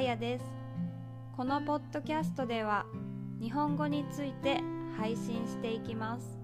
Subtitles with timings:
[0.00, 0.44] やです。
[1.36, 2.86] このポッドキャストでは
[3.40, 4.60] 日本語について
[4.96, 6.38] 配信していきます。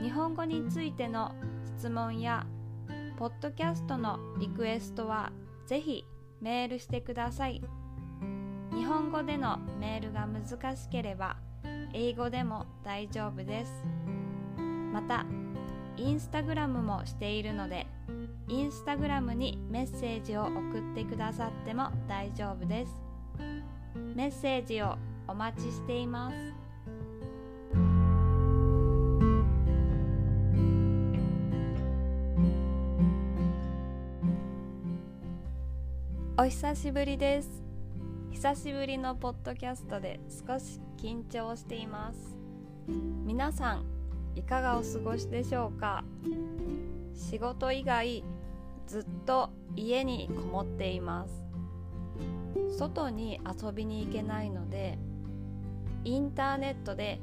[0.00, 1.32] 日本語についての
[1.78, 2.46] 質問や
[3.16, 5.32] ポッドキャストのリクエストは
[5.66, 6.04] ぜひ
[6.40, 7.62] メールしてください。
[8.72, 11.36] 日本語でのメールが難しければ
[11.92, 13.84] 英語でも大丈夫です。
[14.92, 15.24] また
[15.96, 17.86] インスタグラムもしているので
[18.48, 22.92] インスタグラムにメッセージを送ってくださっても大丈夫です。
[24.14, 24.96] メッセージを
[25.26, 26.36] お待ちしています。
[36.36, 37.62] お久しぶりです。
[38.32, 42.36] 久しぶりのポッドキャストで少し緊張しています。
[43.24, 43.84] 皆さん
[44.34, 46.04] いかがお過ごしでしょうか？
[47.14, 48.24] 仕事以外
[48.86, 51.42] ずっと家にこもっています。
[52.76, 54.98] 外に遊びに行けないので
[56.04, 57.20] インターネットで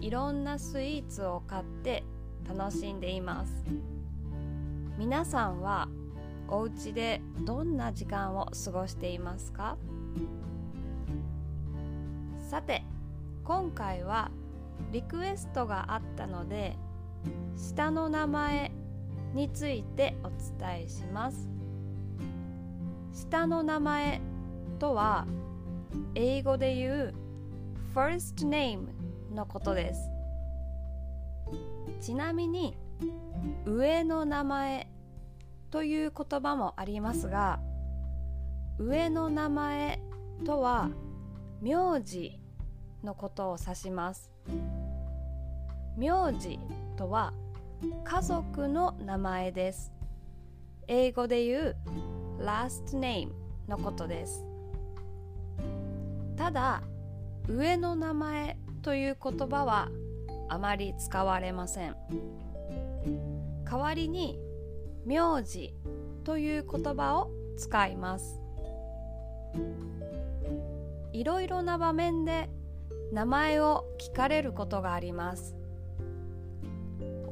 [0.00, 2.04] いろんなスイーツを買って
[2.48, 3.64] 楽しんでいます。
[4.96, 5.88] 皆さんは
[6.48, 9.76] お家でどんな時間を過ごしていますか？
[12.50, 12.84] さて
[13.42, 14.30] 今回は
[14.92, 16.76] リクエストがあったので
[17.56, 18.70] 下の名前
[19.34, 21.50] についてお伝えします。
[23.12, 24.20] 下の名前
[24.78, 25.26] とは
[26.14, 27.14] 英語で言う
[27.94, 28.88] first name
[29.34, 30.10] のことです。
[32.00, 32.76] ちなみに
[33.66, 34.88] 上の名前
[35.70, 37.60] という言葉もありますが
[38.78, 40.00] 上の名前
[40.44, 40.90] とは
[41.60, 42.38] 名字
[43.02, 44.30] のことを指します。
[45.96, 46.58] 名字
[46.96, 47.32] とは
[48.04, 49.92] 家族の名前です。
[50.86, 51.76] 英語で言う
[52.40, 53.30] last name
[53.68, 54.44] のことです。
[56.36, 56.82] ただ
[57.48, 59.88] 上の名前という言葉は
[60.48, 61.96] あまり使われません。
[63.64, 64.38] 代わりに
[65.04, 65.74] 名字
[66.24, 68.40] という言葉を使います。
[71.12, 72.48] いろいろな場面で
[73.12, 75.54] 名前を聞かれることがあります。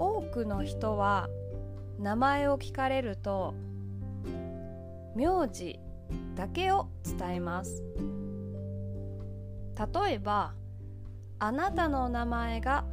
[0.03, 1.29] 多くの人は
[2.01, 3.55] 名前を聞かれると
[5.15, 5.79] 名字
[6.35, 7.85] だけを伝えます。
[10.05, 10.55] 例えば
[11.39, 12.85] あなたの名前が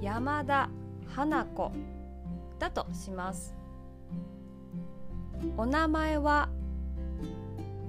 [0.00, 0.68] 山田
[1.14, 1.70] 花子
[2.58, 3.54] だとします。
[5.56, 6.48] お名前は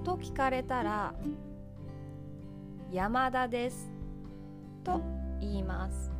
[0.03, 1.15] と聞かれたら
[2.91, 3.91] 山田です
[4.83, 5.01] と
[5.39, 6.16] 言います。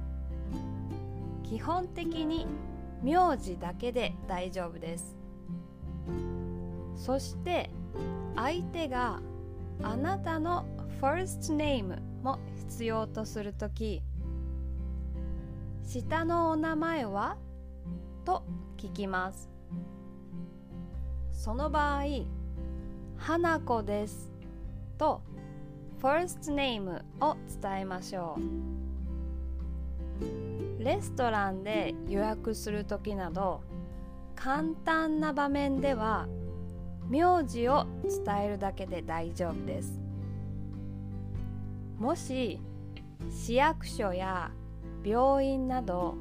[1.50, 2.46] 基本的に
[3.02, 5.16] 名字だけで大丈夫です。
[6.96, 7.69] そして
[8.35, 9.22] 相手が
[9.84, 10.66] あなたの
[11.00, 14.02] first name も必要とするとき
[15.84, 17.38] 下のお名前は
[18.25, 18.44] と
[18.78, 19.50] 聞きます。
[21.31, 22.03] その場合
[23.16, 24.31] 花子です
[24.97, 25.22] と
[26.02, 28.76] first name を伝えましょう。
[30.79, 33.61] レストランで予約する時など
[34.35, 36.27] 簡単な場面では
[37.09, 37.85] 名字を
[38.25, 39.99] 伝えるだけで大丈夫です。
[41.97, 42.59] もし
[43.31, 44.51] 市役所や
[45.03, 46.16] 病院など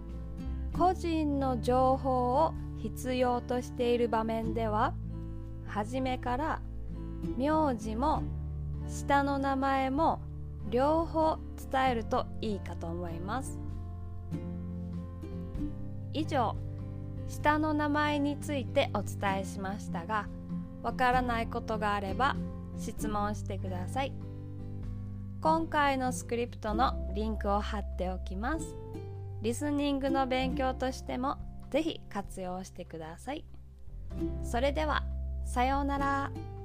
[0.72, 4.95] 個人の情報を必要としている場面では
[5.66, 6.61] 初めから
[7.37, 8.22] 名字も
[8.89, 10.21] 下の名前も
[10.71, 11.39] 両方
[11.71, 13.66] 伝えるといいかと思います。
[16.16, 16.56] 以上。
[17.28, 20.28] 下の名前についてお伝えしましたが
[20.82, 22.37] わからないことがあれば
[22.78, 24.12] 質問してください。
[25.43, 28.77] 今回のスクリプトのリンクを貼っておきます。
[29.43, 31.36] リスニングの勉強としても
[31.71, 33.45] ぜひ活用してください。
[34.45, 35.04] それでは
[35.45, 36.56] さようなら。